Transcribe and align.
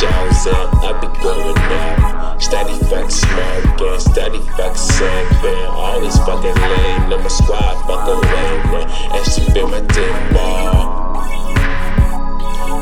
Jones 0.00 0.46
up, 0.46 0.70
I 0.84 0.92
be 1.00 1.08
growing 1.18 1.58
up. 1.58 2.40
Steady 2.40 2.78
fuck 2.86 3.10
smoking, 3.10 3.98
steady 3.98 4.38
fuck 4.54 4.76
sipping. 4.76 5.66
Always 5.74 6.16
fucking 6.18 6.54
lame, 6.54 7.12
and 7.12 7.22
my 7.22 7.26
squad 7.26 7.74
fucking 7.82 8.22
lame. 8.30 8.86
And 9.10 9.26
she 9.26 9.42
be 9.52 9.62
my 9.66 9.80
dick 9.80 10.14
ball. 10.32 11.18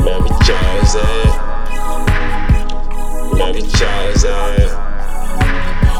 Mary 0.04 0.28
Jones 0.44 0.94
up. 1.00 1.32
Mary 3.32 3.62
Jones 3.62 4.24
up. 4.26 4.76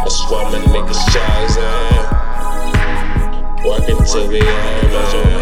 I 0.05 0.09
swear 0.09 0.45
my 0.53 0.59
niggas 0.69 1.01
Jones 1.17 1.57
up. 1.57 2.05
Working 3.65 4.05
to 4.05 4.29
be 4.29 4.41
on 4.41 5.36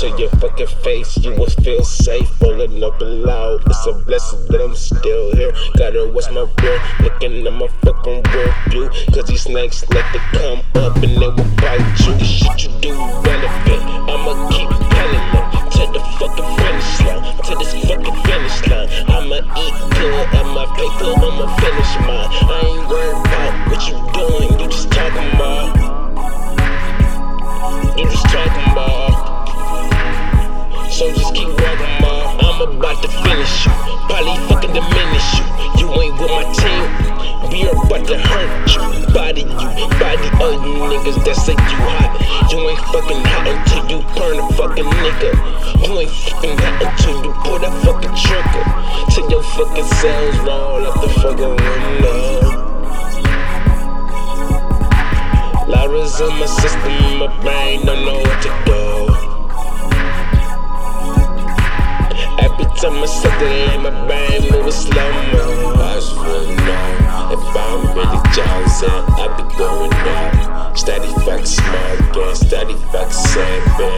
to 0.00 0.08
your 0.16 0.30
fucking 0.40 0.66
face. 0.82 1.18
You 1.18 1.34
would 1.34 1.52
feel 1.62 1.84
safe 1.84 2.40
rolling 2.40 2.82
up 2.82 3.02
and 3.02 3.22
loud. 3.22 3.60
It's 3.66 3.86
a 3.86 3.92
blessing 3.92 4.46
that 4.48 4.62
I'm 4.62 4.74
still 4.74 5.36
here. 5.36 5.52
Gotta 5.76 6.10
watch 6.10 6.30
my 6.30 6.46
rear, 6.62 6.80
looking 7.00 7.46
at 7.46 7.52
my 7.52 7.68
fucking 7.84 8.22
rear 8.32 8.54
view. 8.68 8.88
Cause 9.12 9.26
these 9.26 9.42
snakes 9.42 9.86
like 9.90 10.10
to 10.12 10.18
come 10.32 10.60
up 10.82 10.96
and 10.96 11.20
they 11.20 11.28
will 11.28 11.50
bite 11.60 12.00
you. 12.06 12.14
The 12.14 12.24
shit 12.24 12.64
you 12.64 12.80
do 12.80 12.92
relevant. 12.96 13.82
I'ma 14.08 14.48
keep 14.48 14.70
telling 14.70 15.26
them 15.34 15.70
to 15.70 15.92
the 15.92 16.00
fucking 16.18 16.59
that 41.86 42.48
you 42.52 42.58
ain't 42.68 42.80
fucking 42.92 43.22
hot 43.24 43.46
until 43.46 43.84
you 43.90 43.98
burn 44.16 44.38
a 44.38 44.46
fucking 44.54 44.84
nigga. 44.84 45.32
You 45.86 45.98
ain't 46.00 46.10
fucking 46.10 46.56
hot 46.58 46.82
until 46.82 47.24
you 47.24 47.32
pull 47.44 47.58
that 47.58 47.74
fucking 47.84 48.14
trigger. 48.16 48.64
Till 49.12 49.30
your 49.30 49.42
fucking 49.42 49.88
cells 50.00 50.36
roll 50.46 50.86
up 50.86 51.00
the 51.00 51.08
fucking 51.20 51.56
window. 51.56 52.60
Lyra's 55.70 56.20
in 56.20 56.34
my 56.38 56.46
system, 56.46 57.18
my 57.18 57.28
brain 57.40 57.86
don't 57.86 58.04
know 58.04 58.18
what 58.18 58.42
to 58.42 58.50
do. 58.66 58.80
Every 62.42 62.64
time 62.76 62.98
I 62.98 63.06
set 63.06 63.38
the 63.38 63.46
lane, 63.46 63.82
my 63.82 63.90
brain 64.06 64.50
moving 64.50 64.72
slow 64.72 65.12
mo. 65.32 65.74
I 65.78 65.94
just 65.94 66.16
really 66.16 66.56
know 66.56 67.10
if 67.30 67.56
I'm 67.56 67.80
really 67.94 68.20
Johnson, 68.34 68.90
I 68.90 69.28
be 69.36 69.44
going 69.56 69.92
up. 69.92 70.39
Steady 70.74 71.08
fuck 71.24 71.44
smoking, 71.44 72.34
steady 72.34 72.74
fuck 72.92 73.10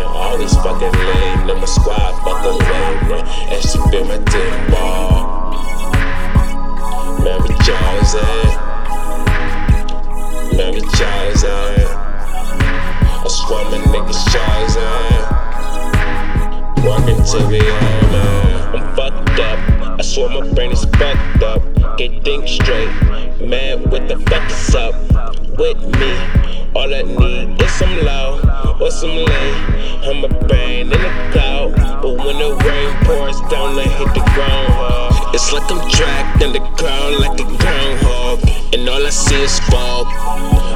All 0.09 0.38
these 0.38 0.55
fucking 0.56 0.93
lame, 0.93 1.50
and 1.50 1.60
my 1.60 1.66
squad 1.66 2.12
fuck 2.25 2.44
away, 2.44 2.97
man. 3.09 3.27
And 3.53 3.62
she 3.62 3.78
been 3.91 4.09
my 4.09 4.19
dick 4.19 4.71
ball. 4.71 5.43
Mary 7.22 7.55
Johnson. 7.62 8.21
Eh. 8.25 8.56
Mary 10.56 10.81
Johnson. 10.97 11.50
Eh. 11.77 11.88
I 13.25 13.28
swear 13.28 13.65
my 13.71 13.78
niggas 13.93 14.22
chosen. 14.33 15.22
Working 16.84 17.22
till 17.25 17.47
we 17.49 17.60
all 17.60 18.03
man. 18.10 18.75
I'm 18.75 18.84
fucked 18.97 19.39
up. 19.39 19.59
I 20.00 20.03
swear 20.03 20.28
my 20.31 20.53
brain 20.53 20.72
is 20.72 20.84
fucked 20.84 21.43
up. 21.43 21.62
Can't 21.99 22.25
think 22.25 22.49
straight. 22.49 22.91
Man, 23.41 23.89
what 23.91 24.09
the 24.09 24.16
fuck 24.28 24.50
is 24.50 24.75
up 24.75 24.94
with 25.59 25.78
me? 26.00 26.61
All 26.82 26.93
I 26.93 27.03
need 27.03 27.62
is 27.62 27.72
some 27.75 27.97
love 28.04 28.82
or 28.82 28.91
some 28.91 29.15
lane. 29.15 29.54
I'm 30.03 30.25
a 30.25 30.28
brain 30.48 30.91
in 30.91 30.91
the 30.91 31.12
cloud. 31.31 31.76
But 32.03 32.19
when 32.19 32.38
the 32.43 32.59
rain 32.59 32.91
pours 33.06 33.38
down, 33.43 33.78
I 33.78 33.87
hit 33.87 34.10
the 34.19 34.25
ground 34.34 34.66
hard. 34.75 35.32
It's 35.32 35.53
like 35.53 35.71
I'm 35.71 35.78
trapped 35.88 36.42
in 36.42 36.53
the 36.53 36.59
ground 36.59 37.21
like 37.22 37.38
a 37.38 37.44
groundhog. 37.44 38.41
And 38.75 38.88
all 38.88 39.06
I 39.06 39.10
see 39.10 39.41
is 39.44 39.60
fog. 39.71 40.09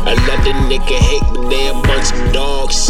I 0.07 0.15
let 0.31 0.45
the 0.47 0.55
nigga 0.71 0.95
hate, 0.95 1.27
but 1.35 1.51
they 1.51 1.67
a 1.67 1.75
bunch 1.75 2.15
of 2.15 2.33
dogs. 2.33 2.89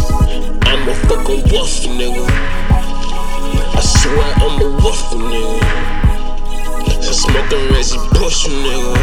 I'm 0.69 0.87
a 0.87 0.93
fucking 1.09 1.49
wolf, 1.49 1.73
nigga. 1.97 2.21
I 2.21 3.81
swear 3.81 4.29
I'm 4.45 4.61
a 4.61 4.69
wolf, 4.77 5.01
nigga. 5.17 7.01
So 7.01 7.13
smoking 7.13 7.65
Reggie 7.73 7.97
Bush, 8.13 8.45
nigga. 8.45 8.96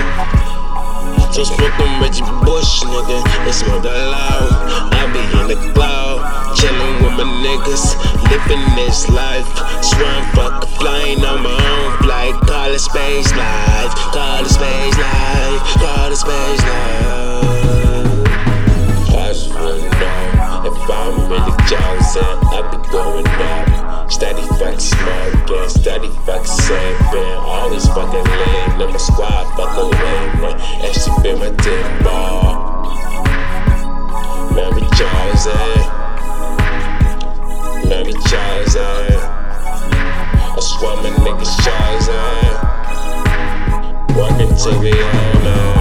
So 1.34 1.42
smoking 1.42 1.98
Reggie 2.00 2.22
Bush, 2.46 2.84
nigga. 2.84 3.18
It's 3.48 3.58
smoke 3.58 3.82
loud. 3.82 4.54
I 4.94 5.02
be 5.10 5.18
in 5.40 5.48
the 5.48 5.56
cloud, 5.74 6.22
chillin' 6.54 7.02
with 7.02 7.14
my 7.18 7.24
niggas, 7.42 7.98
living 8.30 8.62
this 8.76 9.08
life. 9.08 9.44
Swear 9.82 10.06
I'm 10.06 10.62
flying 10.78 11.24
on 11.24 11.42
my 11.42 11.50
own 11.50 11.98
flight. 12.04 12.34
Call 12.46 12.70
it 12.70 12.78
space 12.78 13.34
life, 13.34 13.92
call 14.14 14.44
it 14.44 14.48
space 14.48 14.96
life, 14.96 15.60
call 15.82 16.12
it 16.12 16.16
space 16.22 16.62
life. 16.70 17.34
I 19.10 19.32
just 19.34 19.50
wanna 19.54 19.90
know 19.90 20.70
if 20.70 20.88
I'm 20.88 21.14
really 21.28 21.54
Johnson, 21.66 22.38
I 22.46 22.62
be 22.70 22.78
going 22.92 23.26
up. 23.26 23.63
Smoking, 25.54 25.68
steady 25.68 26.08
fuck 26.26 26.44
sipping. 26.46 27.38
Always 27.38 27.86
fucking 27.88 28.24
lame, 28.24 28.80
and 28.80 28.90
my 28.90 28.96
squad 28.96 29.44
fuck 29.56 29.76
away, 29.76 30.30
man. 30.40 30.58
And 30.82 30.94
she 30.94 31.10
been 31.22 31.38
my 31.38 31.50
dick 31.62 32.02
ball. 32.02 32.82
Mary 34.54 34.82
Johnson. 34.96 35.52
Eh? 35.56 35.84
Mary 37.88 38.12
Johnson. 38.12 38.82
Eh? 38.82 39.20
I 40.56 40.60
swear 40.60 40.96
my 40.96 41.10
niggas 41.22 41.54
chosen. 41.64 42.14
Eh? 42.42 42.54
Working 44.16 44.52
till 44.56 44.78
we 44.80 44.92
all 44.92 45.34
know. 45.44 45.73